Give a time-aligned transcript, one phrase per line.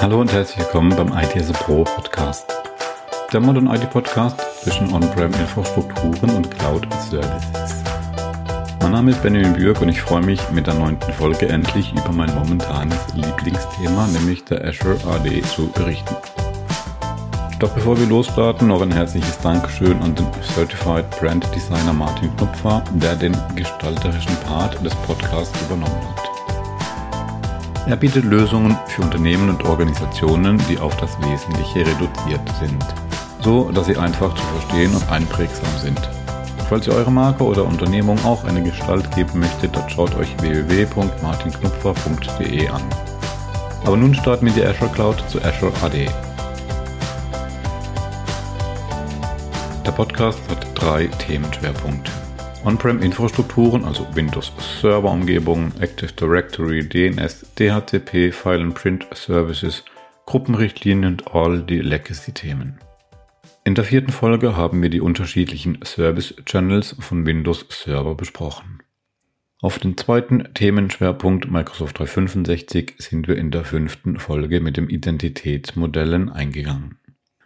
[0.00, 2.46] Hallo und herzlich willkommen beim ITS Pro Podcast.
[3.32, 7.82] Der Modern IT Podcast zwischen On-Prem-Infrastrukturen und Cloud-Services.
[8.80, 12.12] Mein Name ist Benjamin Bürg und ich freue mich mit der neunten Folge endlich über
[12.12, 16.14] mein momentanes Lieblingsthema, nämlich der Azure AD, zu berichten.
[17.58, 22.84] Doch bevor wir losstarten, noch ein herzliches Dankeschön an den Certified Brand Designer Martin Knupfer,
[22.92, 26.17] der den gestalterischen Part des Podcasts übernommen hat.
[27.88, 32.84] Er bietet Lösungen für Unternehmen und Organisationen, die auf das Wesentliche reduziert sind,
[33.40, 35.98] so dass sie einfach zu verstehen und einprägsam sind.
[36.68, 42.68] Falls ihr eure Marke oder Unternehmung auch eine Gestalt geben möchtet, dann schaut euch www.martinknupfer.de
[42.68, 42.82] an.
[43.86, 46.10] Aber nun starten wir die Azure Cloud zu Azure AD.
[49.86, 52.17] Der Podcast hat drei Themenschwerpunkte.
[52.64, 59.84] On-Prem-Infrastrukturen, also Windows-Server-Umgebungen, Active Directory, DNS, DHCP, File and Print Services,
[60.26, 62.78] Gruppenrichtlinien und all die Legacy-Themen.
[63.64, 68.82] In der vierten Folge haben wir die unterschiedlichen Service-Channels von Windows Server besprochen.
[69.60, 76.30] Auf den zweiten Themenschwerpunkt Microsoft 365 sind wir in der fünften Folge mit dem Identitätsmodellen
[76.30, 76.98] eingegangen.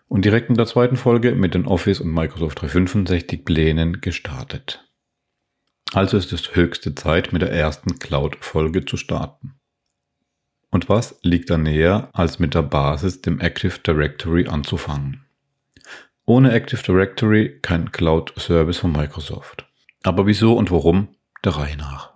[0.08, 4.91] Und direkt in der zweiten Folge mit den Office und Microsoft 365 Plänen gestartet.
[5.92, 9.54] Also ist es höchste Zeit, mit der ersten Cloud-Folge zu starten.
[10.70, 15.26] Und was liegt da näher, als mit der Basis, dem Active Directory anzufangen?
[16.24, 19.66] Ohne Active Directory kein Cloud-Service von Microsoft.
[20.02, 21.08] Aber wieso und warum?
[21.44, 22.14] Der Reihe nach.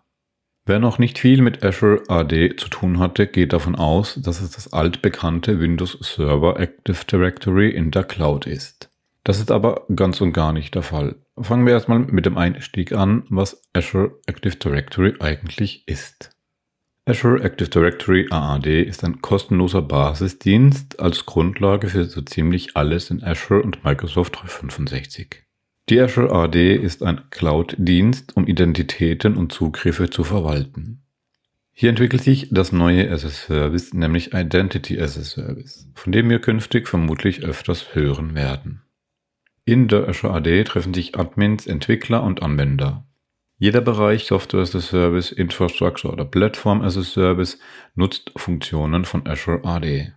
[0.65, 4.53] Wer noch nicht viel mit Azure AD zu tun hatte, geht davon aus, dass es
[4.53, 8.91] das altbekannte Windows Server Active Directory in der Cloud ist.
[9.27, 11.17] Das ist aber ganz und gar nicht der Fall.
[11.37, 16.31] Fangen wir erstmal mit dem Einstieg an, was Azure Active Directory eigentlich ist.
[17.07, 23.25] Azure Active Directory AAD ist ein kostenloser Basisdienst als Grundlage für so ziemlich alles in
[23.25, 25.43] Azure und Microsoft 365.
[25.89, 31.03] Die Azure AD ist ein Cloud-Dienst, um Identitäten und Zugriffe zu verwalten.
[31.73, 36.31] Hier entwickelt sich das neue as a Service, nämlich Identity as a Service, von dem
[36.31, 38.83] wir künftig vermutlich öfters hören werden.
[39.69, 43.05] In der Azure AD treffen sich Admins, Entwickler und Anwender.
[43.59, 47.59] Jeder Bereich Software as a Service, Infrastructure oder Platform as a Service
[47.97, 50.13] nutzt Funktionen von Azure AD.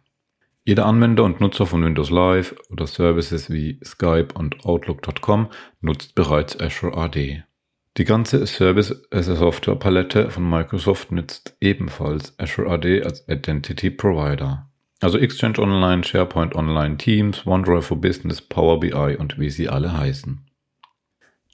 [0.66, 5.48] Jeder Anwender und Nutzer von Windows Live oder Services wie Skype und Outlook.com
[5.82, 7.44] nutzt bereits Azure AD.
[7.98, 13.90] Die ganze Service as a Software Palette von Microsoft nutzt ebenfalls Azure AD als Identity
[13.90, 14.69] Provider.
[15.02, 19.98] Also Exchange Online, SharePoint Online, Teams, OneDrive for Business, Power BI und wie sie alle
[19.98, 20.42] heißen.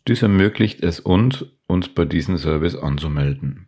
[0.07, 3.67] Dies ermöglicht es uns, uns bei diesem Service anzumelden.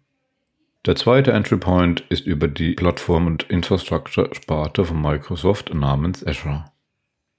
[0.85, 6.65] Der zweite Entry Point ist über die Plattform- und Infrastructure-Sparte von Microsoft namens Azure.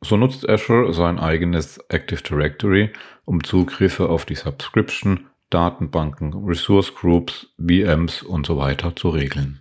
[0.00, 2.90] So nutzt Azure sein eigenes Active Directory,
[3.24, 9.60] um Zugriffe auf die Subscription, Datenbanken, Resource Groups, VMs und so weiter zu regeln.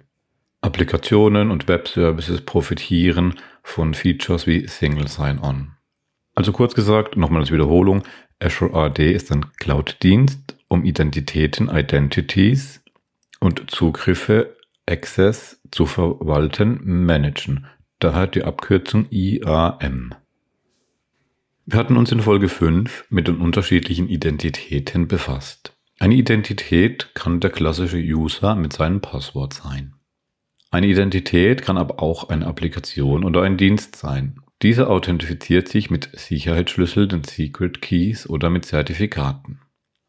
[0.67, 5.71] Applikationen und Web-Services profitieren von Features wie Single Sign-On.
[6.35, 8.03] Also kurz gesagt, nochmal als Wiederholung,
[8.39, 12.83] Azure AD ist ein Cloud-Dienst, um Identitäten, Identities
[13.39, 17.65] und Zugriffe, Access zu verwalten, managen.
[17.99, 20.13] Daher die Abkürzung IAM.
[21.65, 25.77] Wir hatten uns in Folge 5 mit den unterschiedlichen Identitäten befasst.
[25.99, 29.96] Eine Identität kann der klassische User mit seinem Passwort sein.
[30.69, 34.41] Eine Identität kann aber auch eine Applikation oder ein Dienst sein.
[34.61, 39.59] Diese authentifiziert sich mit Sicherheitsschlüssel, den Secret Keys oder mit Zertifikaten.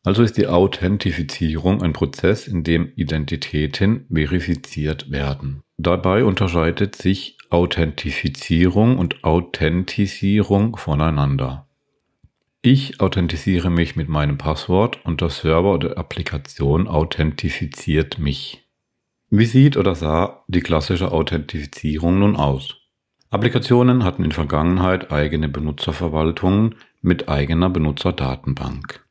[0.05, 5.61] Also ist die Authentifizierung ein Prozess, in dem Identitäten verifiziert werden.
[5.77, 11.69] Dabei unterscheidet sich Authentifizierung und Authentisierung voneinander.
[12.63, 18.68] Ich authentisiere mich mit meinem Passwort und der Server oder Applikation authentifiziert mich.
[19.31, 22.77] Wie sieht oder sah die klassische Authentifizierung nun aus?
[23.29, 29.05] Applikationen hatten in Vergangenheit eigene Benutzerverwaltungen mit eigener Benutzerdatenbank.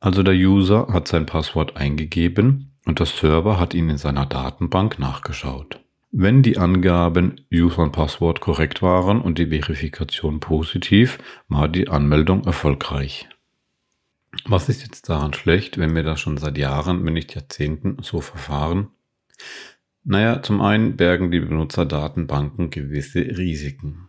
[0.00, 4.98] Also der User hat sein Passwort eingegeben und der Server hat ihn in seiner Datenbank
[4.98, 5.78] nachgeschaut.
[6.10, 11.18] Wenn die Angaben User und Passwort korrekt waren und die Verifikation positiv,
[11.48, 13.28] war die Anmeldung erfolgreich.
[14.44, 18.20] Was ist jetzt daran schlecht, wenn wir das schon seit Jahren, wenn nicht Jahrzehnten so
[18.20, 18.88] verfahren?
[20.04, 24.08] Naja, zum einen bergen die Benutzerdatenbanken gewisse Risiken.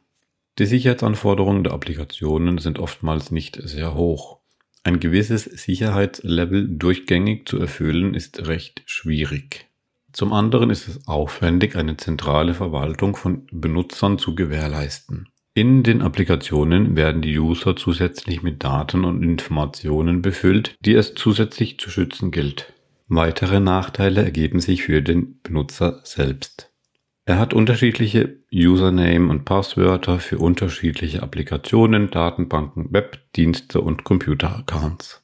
[0.59, 4.39] Die Sicherheitsanforderungen der Applikationen sind oftmals nicht sehr hoch.
[4.83, 9.67] Ein gewisses Sicherheitslevel durchgängig zu erfüllen ist recht schwierig.
[10.11, 15.29] Zum anderen ist es aufwendig, eine zentrale Verwaltung von Benutzern zu gewährleisten.
[15.55, 21.79] In den Applikationen werden die User zusätzlich mit Daten und Informationen befüllt, die es zusätzlich
[21.79, 22.72] zu schützen gilt.
[23.07, 26.71] Weitere Nachteile ergeben sich für den Benutzer selbst.
[27.25, 35.23] Er hat unterschiedliche Username und Passwörter für unterschiedliche Applikationen, Datenbanken, Webdienste und Computeraccounts.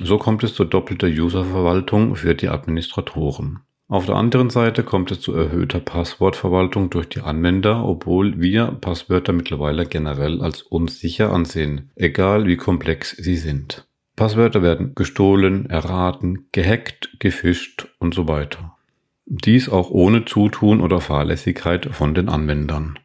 [0.00, 3.60] So kommt es zu doppelter Userverwaltung für die Administratoren.
[3.88, 9.34] Auf der anderen Seite kommt es zu erhöhter Passwortverwaltung durch die Anwender, obwohl wir Passwörter
[9.34, 13.86] mittlerweile generell als unsicher ansehen, egal wie komplex sie sind.
[14.16, 18.76] Passwörter werden gestohlen, erraten, gehackt, gefischt und so weiter.
[19.26, 22.98] Dies auch ohne Zutun oder Fahrlässigkeit von den Anwendern.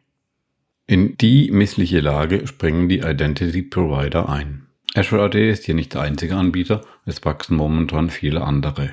[0.86, 4.66] In die missliche Lage springen die Identity Provider ein.
[4.94, 8.90] Azure AD ist hier nicht der einzige Anbieter, es wachsen momentan viele andere.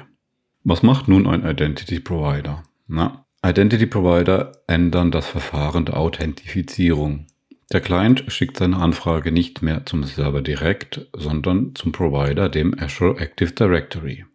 [0.63, 2.63] Was macht nun ein Identity Provider?
[2.87, 7.27] Na, Identity Provider ändern das Verfahren der Authentifizierung.
[7.73, 13.19] Der Client schickt seine Anfrage nicht mehr zum Server direkt, sondern zum Provider, dem Azure
[13.19, 14.25] Active Directory.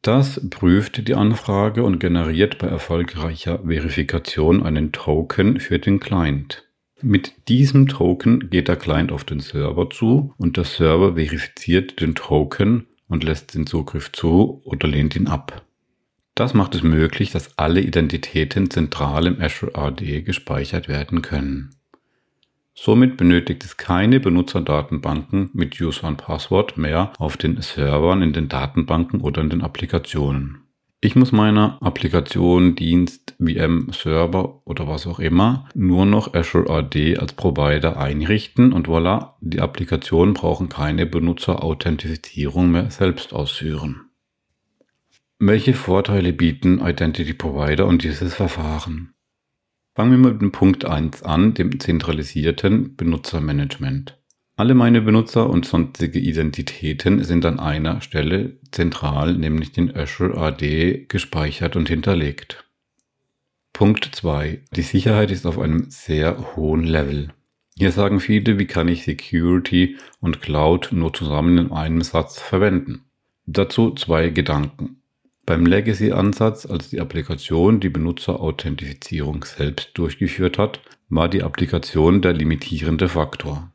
[0.00, 6.64] Das prüft die Anfrage und generiert bei erfolgreicher Verifikation einen Token für den Client.
[7.02, 12.14] Mit diesem Token geht der Client auf den Server zu und der Server verifiziert den
[12.14, 15.64] Token und lässt den Zugriff zu oder lehnt ihn ab.
[16.34, 21.70] Das macht es möglich, dass alle Identitäten zentral im Azure AD gespeichert werden können.
[22.80, 28.48] Somit benötigt es keine Benutzerdatenbanken mit User und Passwort mehr auf den Servern, in den
[28.48, 30.58] Datenbanken oder in den Applikationen.
[31.00, 37.18] Ich muss meiner Applikation, Dienst, VM, Server oder was auch immer nur noch Azure AD
[37.18, 44.02] als Provider einrichten und voilà, die Applikationen brauchen keine Benutzerauthentifizierung mehr selbst ausführen.
[45.40, 49.14] Welche Vorteile bieten Identity Provider und dieses Verfahren?
[49.98, 54.16] Fangen wir mit dem Punkt 1 an, dem zentralisierten Benutzermanagement.
[54.54, 61.06] Alle meine Benutzer und sonstige Identitäten sind an einer Stelle zentral, nämlich den Azure AD,
[61.08, 62.64] gespeichert und hinterlegt.
[63.72, 64.62] Punkt 2.
[64.70, 67.30] Die Sicherheit ist auf einem sehr hohen Level.
[67.76, 73.02] Hier sagen viele, wie kann ich Security und Cloud nur zusammen in einem Satz verwenden.
[73.46, 74.97] Dazu zwei Gedanken.
[75.48, 83.08] Beim Legacy-Ansatz, als die Applikation die Benutzerauthentifizierung selbst durchgeführt hat, war die Applikation der limitierende
[83.08, 83.72] Faktor.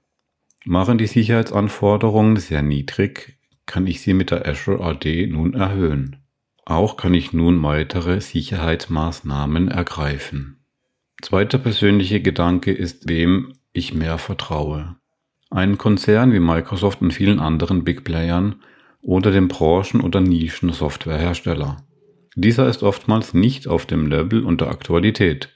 [0.66, 6.18] Machen die Sicherheitsanforderungen sehr niedrig, kann ich sie mit der Azure AD nun erhöhen.
[6.64, 10.64] Auch kann ich nun weitere Sicherheitsmaßnahmen ergreifen.
[11.24, 14.98] Zweiter persönlicher Gedanke ist, wem ich mehr vertraue.
[15.50, 18.58] Ein Konzern wie Microsoft und vielen anderen Big Playern
[19.04, 21.86] oder dem Branchen- oder Nischen-Softwarehersteller.
[22.36, 25.50] Dieser ist oftmals nicht auf dem Level und der Aktualität.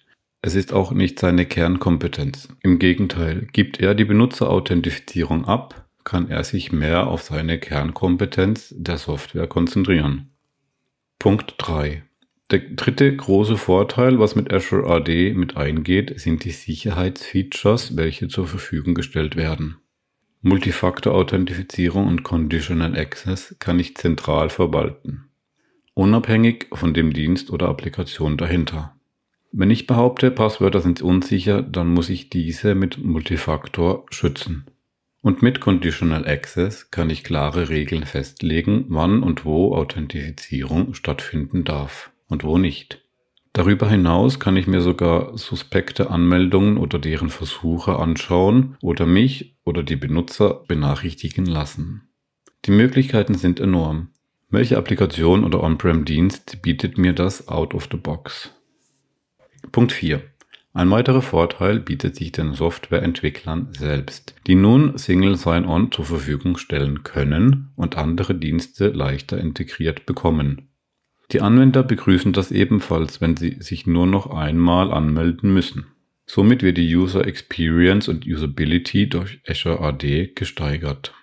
[0.44, 2.50] Es ist auch nicht seine Kernkompetenz.
[2.62, 8.98] Im Gegenteil, gibt er die Benutzerauthentifizierung ab, kann er sich mehr auf seine Kernkompetenz der
[8.98, 10.30] Software konzentrieren.
[11.18, 12.04] Punkt 3.
[12.52, 18.48] Der dritte große Vorteil, was mit Azure AD mit eingeht, sind die Sicherheitsfeatures, welche zur
[18.48, 19.78] Verfügung gestellt werden.
[20.48, 25.26] Multifaktor-Authentifizierung und Conditional Access kann ich zentral verwalten,
[25.94, 28.96] unabhängig von dem Dienst oder Applikation dahinter.
[29.52, 34.66] Wenn ich behaupte, Passwörter sind unsicher, dann muss ich diese mit Multifaktor schützen.
[35.22, 42.12] Und mit Conditional Access kann ich klare Regeln festlegen, wann und wo Authentifizierung stattfinden darf
[42.28, 43.07] und wo nicht.
[43.58, 49.82] Darüber hinaus kann ich mir sogar suspekte Anmeldungen oder deren Versuche anschauen oder mich oder
[49.82, 52.08] die Benutzer benachrichtigen lassen.
[52.66, 54.10] Die Möglichkeiten sind enorm.
[54.52, 58.54] Welche Applikation oder On-Prem-Dienst bietet mir das out of the box?
[59.72, 60.22] Punkt 4.
[60.74, 67.02] Ein weiterer Vorteil bietet sich den Softwareentwicklern selbst, die nun Single Sign-On zur Verfügung stellen
[67.02, 70.70] können und andere Dienste leichter integriert bekommen.
[71.32, 75.88] Die Anwender begrüßen das ebenfalls, wenn sie sich nur noch einmal anmelden müssen.
[76.26, 81.14] Somit wird die User Experience und Usability durch Azure AD gesteigert.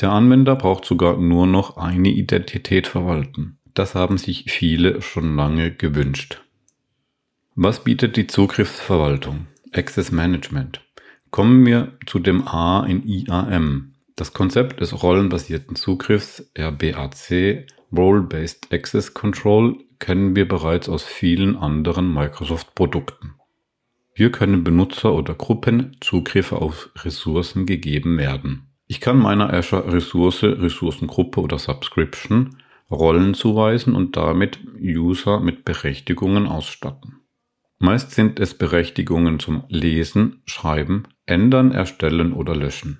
[0.00, 3.58] Der Anwender braucht sogar nur noch eine Identität verwalten.
[3.74, 6.42] Das haben sich viele schon lange gewünscht.
[7.54, 9.46] Was bietet die Zugriffsverwaltung?
[9.72, 10.80] Access Management.
[11.30, 13.94] Kommen wir zu dem A in IAM.
[14.16, 22.12] Das Konzept des rollenbasierten Zugriffs RBAC Role-Based Access Control kennen wir bereits aus vielen anderen
[22.12, 23.34] Microsoft-Produkten.
[24.14, 28.68] Hier können Benutzer oder Gruppen Zugriffe auf Ressourcen gegeben werden.
[28.86, 32.56] Ich kann meiner Azure Ressource, Ressourcengruppe oder Subscription
[32.92, 37.20] Rollen zuweisen und damit User mit Berechtigungen ausstatten.
[37.78, 42.98] Meist sind es Berechtigungen zum Lesen, Schreiben, Ändern, Erstellen oder Löschen.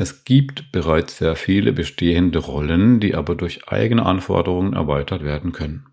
[0.00, 5.86] Es gibt bereits sehr viele bestehende Rollen, die aber durch eigene Anforderungen erweitert werden können.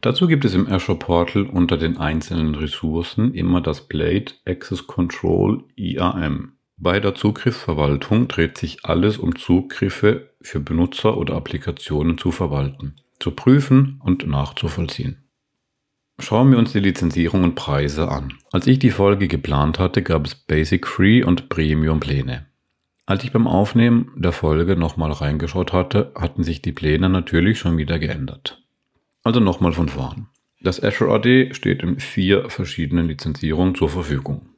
[0.00, 5.62] Dazu gibt es im Azure Portal unter den einzelnen Ressourcen immer das Blade Access Control
[5.76, 6.54] IAM.
[6.78, 13.32] Bei der Zugriffsverwaltung dreht sich alles um Zugriffe für Benutzer oder Applikationen zu verwalten, zu
[13.32, 15.18] prüfen und nachzuvollziehen.
[16.18, 18.32] Schauen wir uns die Lizenzierung und Preise an.
[18.52, 22.46] Als ich die Folge geplant hatte, gab es Basic Free und Premium Pläne.
[23.06, 27.76] Als ich beim Aufnehmen der Folge nochmal reingeschaut hatte, hatten sich die Pläne natürlich schon
[27.76, 28.62] wieder geändert.
[29.22, 30.28] Also nochmal von vorn.
[30.62, 34.48] Das Azure AD steht in vier verschiedenen Lizenzierungen zur Verfügung.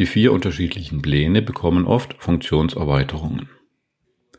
[0.00, 3.48] Die vier unterschiedlichen Pläne bekommen oft Funktionserweiterungen.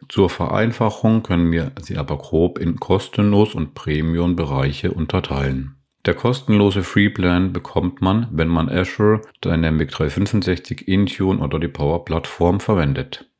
[0.09, 5.75] Zur Vereinfachung können wir sie aber grob in kostenlos und Premium-Bereiche unterteilen.
[6.05, 12.59] Der kostenlose Freeplan bekommt man, wenn man Azure, Dynamic 365, Intune oder die Power Plattform
[12.59, 13.31] verwendet.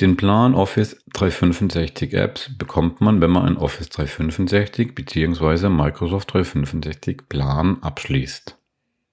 [0.00, 5.68] Den Plan Office 365 Apps bekommt man, wenn man ein Office 365 bzw.
[5.68, 8.58] Microsoft 365 Plan abschließt.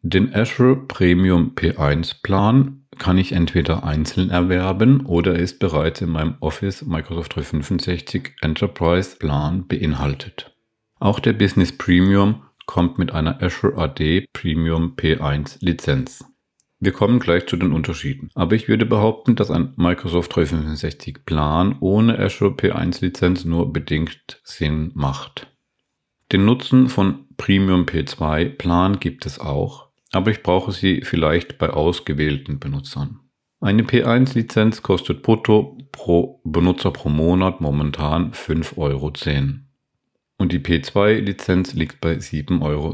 [0.01, 6.35] Den Azure Premium P1 Plan kann ich entweder einzeln erwerben oder ist bereits in meinem
[6.39, 10.55] Office Microsoft 365 Enterprise Plan beinhaltet.
[10.99, 16.23] Auch der Business Premium kommt mit einer Azure AD Premium P1 Lizenz.
[16.81, 18.29] Wir kommen gleich zu den Unterschieden.
[18.35, 24.41] Aber ich würde behaupten, dass ein Microsoft 365 Plan ohne Azure P1 Lizenz nur bedingt
[24.43, 25.47] Sinn macht.
[26.31, 31.69] Den Nutzen von Premium P2 Plan gibt es auch, aber ich brauche sie vielleicht bei
[31.69, 33.19] ausgewählten Benutzern.
[33.59, 39.11] Eine P1 Lizenz kostet brutto pro Benutzer pro Monat momentan 5,10 Euro
[40.37, 42.93] und die P2-Lizenz liegt bei 7,60 Euro.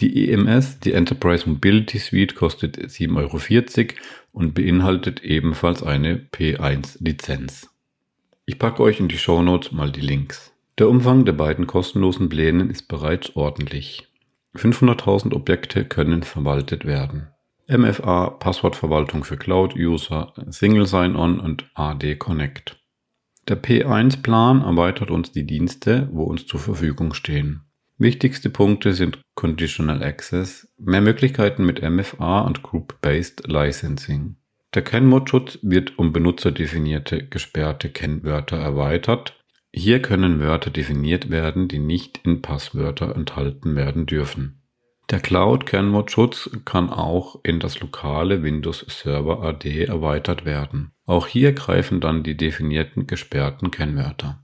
[0.00, 3.94] Die EMS, die Enterprise Mobility Suite, kostet 7,40 Euro
[4.32, 7.70] und beinhaltet ebenfalls eine P1-Lizenz.
[8.46, 10.52] Ich packe euch in die Show Notes mal die Links.
[10.78, 14.08] Der Umfang der beiden kostenlosen Pläne ist bereits ordentlich.
[14.56, 17.28] 500.000 Objekte können verwaltet werden.
[17.68, 22.76] MFA, Passwortverwaltung für Cloud-User, Single Sign-On und AD Connect.
[23.48, 27.62] Der P1-Plan erweitert uns die Dienste, wo uns zur Verfügung stehen.
[27.96, 34.34] Wichtigste Punkte sind Conditional Access, mehr Möglichkeiten mit MFA und Group-Based Licensing.
[34.74, 39.38] Der Kennwortschutz wird um benutzerdefinierte gesperrte Kennwörter erweitert.
[39.72, 44.62] Hier können Wörter definiert werden, die nicht in Passwörter enthalten werden dürfen.
[45.10, 50.90] Der Cloud-Kennwortschutz kann auch in das lokale Windows Server AD erweitert werden.
[51.06, 54.43] Auch hier greifen dann die definierten gesperrten Kennwörter.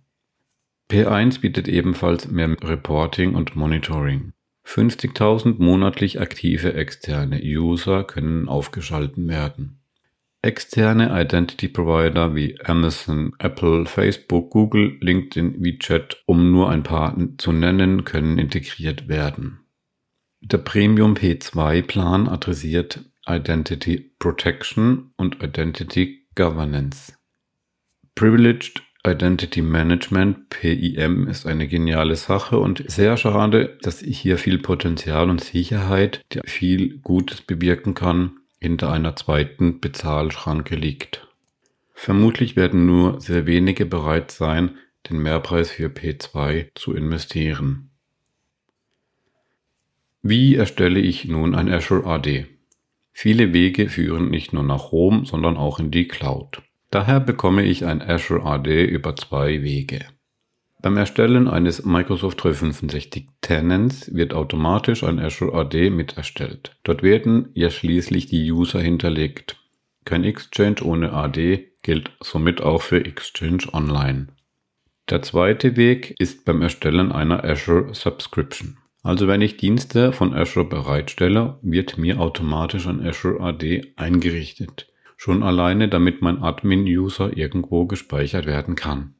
[0.90, 4.32] P1 bietet ebenfalls mehr Reporting und Monitoring.
[4.66, 9.80] 50.000 monatlich aktive externe User können aufgeschalten werden.
[10.42, 17.52] Externe Identity Provider wie Amazon, Apple, Facebook, Google, LinkedIn, WeChat, um nur ein paar zu
[17.52, 19.60] nennen, können integriert werden.
[20.40, 27.12] Der Premium P2 Plan adressiert Identity Protection und Identity Governance.
[28.16, 35.30] Privileged Identity Management, PIM, ist eine geniale Sache und sehr schade, dass hier viel Potenzial
[35.30, 41.26] und Sicherheit, die viel Gutes bewirken kann, hinter einer zweiten Bezahlschranke liegt.
[41.94, 44.76] Vermutlich werden nur sehr wenige bereit sein,
[45.08, 47.90] den Mehrpreis für P2 zu investieren.
[50.22, 52.46] Wie erstelle ich nun ein Azure AD?
[53.12, 56.62] Viele Wege führen nicht nur nach Rom, sondern auch in die Cloud.
[56.90, 60.06] Daher bekomme ich ein Azure AD über zwei Wege.
[60.82, 66.76] Beim Erstellen eines Microsoft 365 Tenants wird automatisch ein Azure AD mit erstellt.
[66.82, 69.56] Dort werden ja schließlich die User hinterlegt.
[70.04, 74.28] Kein Exchange ohne AD gilt somit auch für Exchange Online.
[75.10, 78.78] Der zweite Weg ist beim Erstellen einer Azure Subscription.
[79.02, 84.89] Also wenn ich Dienste von Azure bereitstelle, wird mir automatisch ein Azure AD eingerichtet.
[85.22, 89.16] Schon alleine, damit mein Admin-User irgendwo gespeichert werden kann.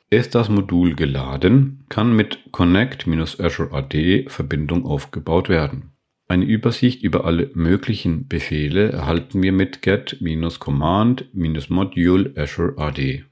[0.09, 5.88] Ist das Modul geladen, kann mit Connect-Azure AD Verbindung aufgebaut werden.
[6.29, 13.25] Eine Übersicht über alle möglichen Befehle erhalten wir mit get-command-module Azure AD.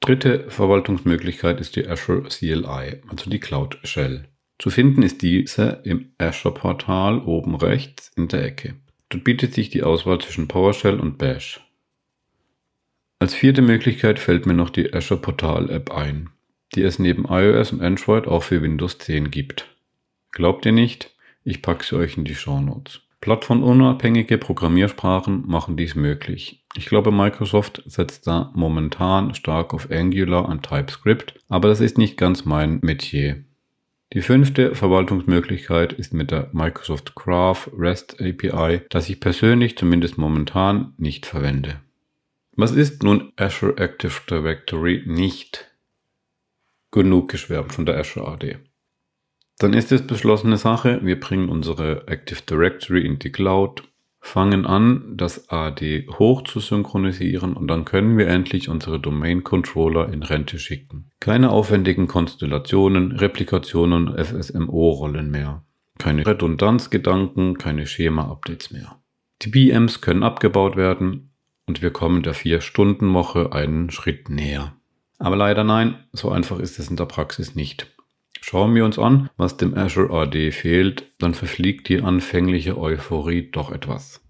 [0.00, 4.24] Dritte Verwaltungsmöglichkeit ist die Azure CLI, also die Cloud Shell.
[4.58, 8.76] Zu finden ist diese im Azure Portal oben rechts in der Ecke.
[9.10, 11.60] Dort bietet sich die Auswahl zwischen PowerShell und Bash.
[13.18, 16.30] Als vierte Möglichkeit fällt mir noch die Azure Portal App ein,
[16.74, 19.68] die es neben iOS und Android auch für Windows 10 gibt.
[20.32, 21.13] Glaubt ihr nicht?
[21.44, 23.00] Ich packe sie euch in die Show Notes.
[23.20, 26.64] Plattformunabhängige Programmiersprachen machen dies möglich.
[26.76, 32.16] Ich glaube, Microsoft setzt da momentan stark auf Angular und TypeScript, aber das ist nicht
[32.16, 33.44] ganz mein Metier.
[34.12, 40.94] Die fünfte Verwaltungsmöglichkeit ist mit der Microsoft Graph REST API, das ich persönlich zumindest momentan
[40.98, 41.80] nicht verwende.
[42.52, 45.70] Was ist nun Azure Active Directory nicht?
[46.90, 48.58] Genug geschwärmt von der Azure AD.
[49.58, 53.84] Dann ist es beschlossene Sache, wir bringen unsere Active Directory in die Cloud,
[54.20, 60.12] fangen an, das AD hoch zu synchronisieren und dann können wir endlich unsere Domain Controller
[60.12, 61.10] in Rente schicken.
[61.20, 65.62] Keine aufwendigen Konstellationen, Replikationen und FSMO-Rollen mehr.
[65.98, 68.98] Keine Redundanzgedanken, keine Schema-Updates mehr.
[69.42, 71.30] Die BMs können abgebaut werden
[71.66, 74.74] und wir kommen der 4-Stunden-Woche einen Schritt näher.
[75.18, 77.93] Aber leider nein, so einfach ist es in der Praxis nicht.
[78.46, 83.72] Schauen wir uns an, was dem Azure AD fehlt, dann verfliegt die anfängliche Euphorie doch
[83.72, 84.20] etwas.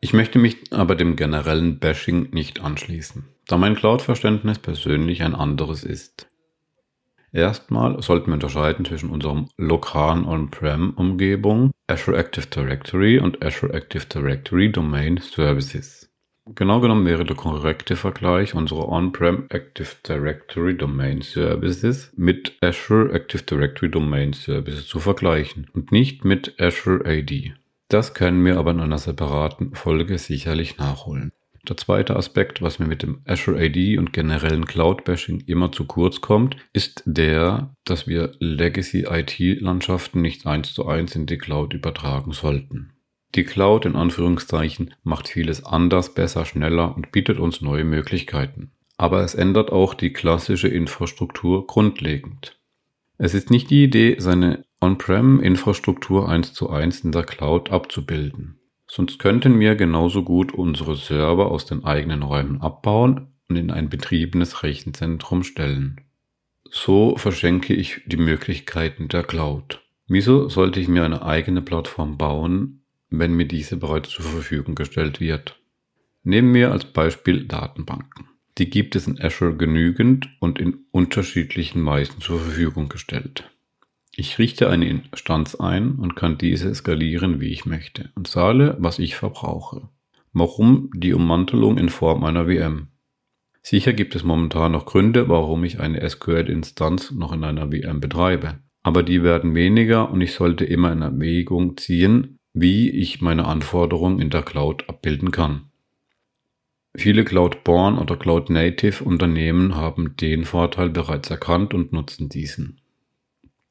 [0.00, 5.84] Ich möchte mich aber dem generellen Bashing nicht anschließen, da mein Cloud-Verständnis persönlich ein anderes
[5.84, 6.28] ist.
[7.30, 14.72] Erstmal sollten wir unterscheiden zwischen unserem lokalen On-Prem-Umgebung, Azure Active Directory und Azure Active Directory
[14.72, 15.99] Domain Services.
[16.46, 23.42] Genau genommen wäre der korrekte Vergleich unserer On-Prem Active Directory Domain Services mit Azure Active
[23.42, 27.54] Directory Domain Services zu vergleichen und nicht mit Azure AD.
[27.88, 31.32] Das können wir aber in einer separaten Folge sicherlich nachholen.
[31.68, 36.20] Der zweite Aspekt, was mir mit dem Azure AD und generellen Cloud-Bashing immer zu kurz
[36.20, 42.92] kommt, ist der, dass wir Legacy-IT-Landschaften nicht eins zu eins in die Cloud übertragen sollten.
[43.34, 48.72] Die Cloud in Anführungszeichen macht vieles anders, besser, schneller und bietet uns neue Möglichkeiten.
[48.96, 52.58] Aber es ändert auch die klassische Infrastruktur grundlegend.
[53.18, 58.58] Es ist nicht die Idee, seine On-Prem-Infrastruktur eins zu eins in der Cloud abzubilden.
[58.86, 63.88] Sonst könnten wir genauso gut unsere Server aus den eigenen Räumen abbauen und in ein
[63.88, 66.00] betriebenes Rechenzentrum stellen.
[66.68, 69.82] So verschenke ich die Möglichkeiten der Cloud.
[70.08, 72.79] Wieso sollte ich mir eine eigene Plattform bauen,
[73.10, 75.60] wenn mir diese bereits zur Verfügung gestellt wird.
[76.22, 78.28] Nehmen wir als Beispiel Datenbanken.
[78.58, 83.50] Die gibt es in Azure genügend und in unterschiedlichen Weisen zur Verfügung gestellt.
[84.14, 88.98] Ich richte eine Instanz ein und kann diese skalieren, wie ich möchte und zahle, was
[88.98, 89.88] ich verbrauche.
[90.32, 92.88] Warum die Ummantelung in Form einer VM?
[93.62, 98.58] Sicher gibt es momentan noch Gründe, warum ich eine SQL-Instanz noch in einer VM betreibe.
[98.82, 104.20] Aber die werden weniger und ich sollte immer in Erwägung ziehen, wie ich meine Anforderungen
[104.20, 105.66] in der Cloud abbilden kann.
[106.96, 112.80] Viele Cloud-Born oder Cloud-Native Unternehmen haben den Vorteil bereits erkannt und nutzen diesen.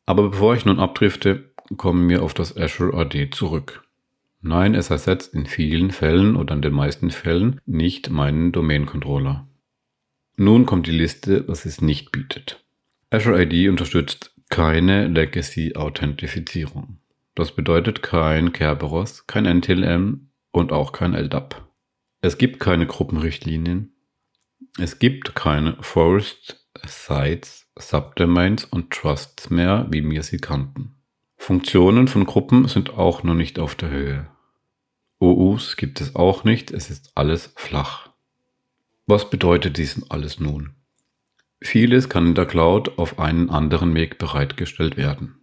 [0.05, 3.83] Aber bevor ich nun abdrifte, kommen wir auf das Azure AD zurück.
[4.41, 9.45] Nein, es ersetzt in vielen Fällen oder in den meisten Fällen nicht meinen Domain-Controller.
[10.37, 12.63] Nun kommt die Liste, was es nicht bietet.
[13.09, 16.99] Azure AD unterstützt keine Legacy-Authentifizierung.
[17.39, 21.65] Das bedeutet kein Kerberos, kein NTLM und auch kein LDAP.
[22.19, 23.93] Es gibt keine Gruppenrichtlinien.
[24.77, 30.95] Es gibt keine Forest Sites, Subdomains und Trusts mehr, wie wir sie kannten.
[31.37, 34.27] Funktionen von Gruppen sind auch noch nicht auf der Höhe.
[35.19, 38.09] OUs gibt es auch nicht, es ist alles flach.
[39.07, 40.71] Was bedeutet dies alles nun?
[41.61, 45.39] Vieles kann in der Cloud auf einen anderen Weg bereitgestellt werden.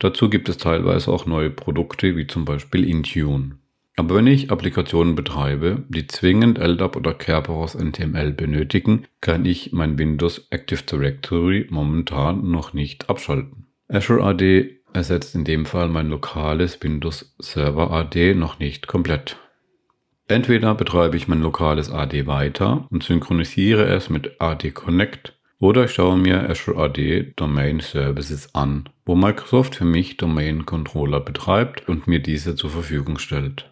[0.00, 3.58] Dazu gibt es teilweise auch neue Produkte wie zum Beispiel Intune.
[3.96, 9.98] Aber wenn ich Applikationen betreibe, die zwingend LDAP oder Kerberos NTML benötigen, kann ich mein
[9.98, 13.66] Windows Active Directory momentan noch nicht abschalten.
[13.88, 19.36] Azure AD ersetzt in dem Fall mein lokales Windows Server AD noch nicht komplett.
[20.28, 25.92] Entweder betreibe ich mein lokales AD weiter und synchronisiere es mit AD Connect oder ich
[25.92, 32.06] schaue mir Azure AD Domain Services an, wo Microsoft für mich Domain Controller betreibt und
[32.06, 33.70] mir diese zur Verfügung stellt.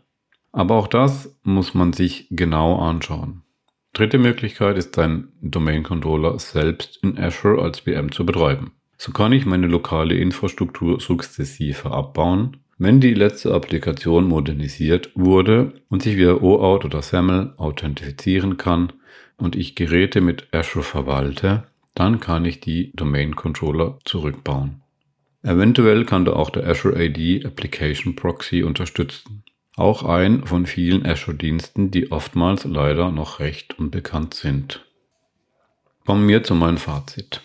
[0.53, 3.43] Aber auch das muss man sich genau anschauen.
[3.95, 8.73] Dritte Möglichkeit ist, seinen Domain Controller selbst in Azure als VM zu betreiben.
[8.99, 16.03] So kann ich meine lokale Infrastruktur sukzessive abbauen, wenn die letzte Applikation modernisiert wurde und
[16.03, 18.93] sich via OAuth oder SAML authentifizieren kann
[19.37, 21.65] und ich Geräte mit Azure verwalte,
[21.99, 24.83] dann kann ich die Domain Controller zurückbauen.
[25.43, 29.43] Eventuell kann da auch der Azure AD Application Proxy unterstützen.
[29.77, 34.85] Auch ein von vielen Azure-Diensten, die oftmals leider noch recht unbekannt sind.
[36.05, 37.43] Kommen wir zu meinem Fazit.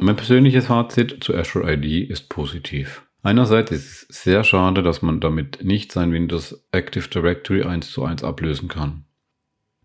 [0.00, 3.02] Mein persönliches Fazit zu Azure ID ist positiv.
[3.22, 8.04] Einerseits ist es sehr schade, dass man damit nicht sein Windows Active Directory 1 zu
[8.04, 9.04] 1 ablösen kann.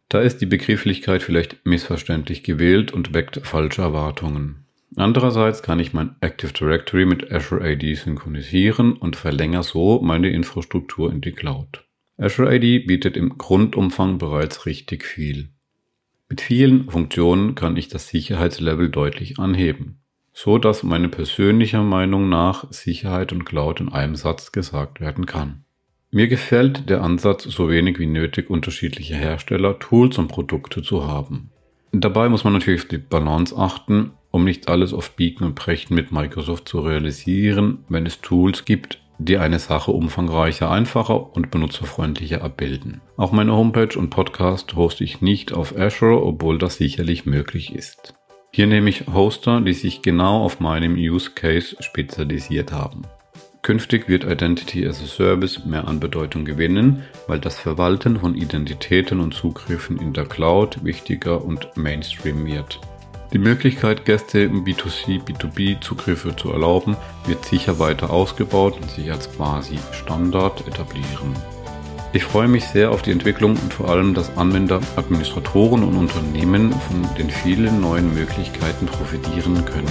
[0.10, 4.66] Da ist die Begrifflichkeit vielleicht missverständlich gewählt und weckt falsche Erwartungen.
[4.96, 11.12] Andererseits kann ich mein Active Directory mit Azure AD synchronisieren und verlängere so meine Infrastruktur
[11.12, 11.86] in die Cloud.
[12.18, 15.50] Azure AD bietet im Grundumfang bereits richtig viel.
[16.30, 20.00] Mit vielen Funktionen kann ich das Sicherheitslevel deutlich anheben,
[20.32, 25.65] so dass meine persönlicher Meinung nach Sicherheit und Cloud in einem Satz gesagt werden kann.
[26.12, 31.52] Mir gefällt der Ansatz, so wenig wie nötig unterschiedliche Hersteller, Tools und Produkte zu haben.
[31.92, 35.96] Dabei muss man natürlich auf die Balance achten, um nicht alles auf Biegen und Brechen
[35.96, 42.44] mit Microsoft zu realisieren, wenn es Tools gibt, die eine Sache umfangreicher, einfacher und benutzerfreundlicher
[42.44, 43.02] abbilden.
[43.18, 48.14] Auch meine Homepage und Podcast hoste ich nicht auf Azure, obwohl das sicherlich möglich ist.
[48.52, 53.04] Hier nehme ich Hoster, die sich genau auf meinem Use Case spezialisiert haben.
[53.66, 59.20] Künftig wird Identity as a Service mehr an Bedeutung gewinnen, weil das Verwalten von Identitäten
[59.20, 62.80] und Zugriffen in der Cloud wichtiger und Mainstream wird.
[63.34, 69.12] Die Möglichkeit, Gäste im B2C, B2B Zugriffe zu erlauben, wird sicher weiter ausgebaut und sich
[69.12, 71.34] als quasi Standard etablieren.
[72.14, 76.72] Ich freue mich sehr auf die Entwicklung und vor allem, dass Anwender, Administratoren und Unternehmen
[76.72, 79.90] von den vielen neuen Möglichkeiten profitieren können.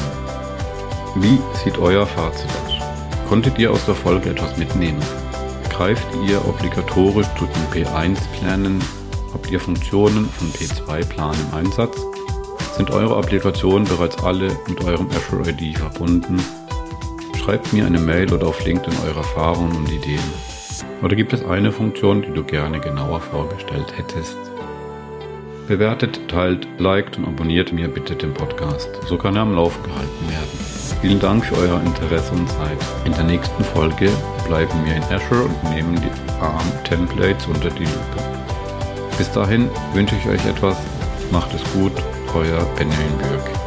[1.16, 2.83] Wie sieht euer Fazit aus?
[3.28, 5.00] Konntet ihr aus der Folge etwas mitnehmen?
[5.70, 8.82] Greift ihr obligatorisch zu den P1-Plänen?
[9.32, 11.96] Habt ihr Funktionen von P2-Plan im Einsatz?
[12.76, 16.38] Sind eure Applikationen bereits alle mit eurem Azure ID verbunden?
[17.42, 20.20] Schreibt mir eine Mail oder auf LinkedIn eure Erfahrungen und Ideen.
[21.02, 24.36] Oder gibt es eine Funktion, die du gerne genauer vorgestellt hättest?
[25.66, 28.90] Bewertet, teilt, liked und abonniert mir bitte den Podcast.
[29.06, 30.83] So kann er am Laufen gehalten werden.
[31.00, 32.78] Vielen Dank für euer Interesse und Zeit.
[33.04, 34.10] In der nächsten Folge
[34.46, 38.22] bleiben wir in Azure und nehmen die ARM-Templates unter die Lupe.
[39.18, 40.76] Bis dahin wünsche ich euch etwas.
[41.30, 41.92] Macht es gut.
[42.34, 43.63] Euer Benjamin Bürg.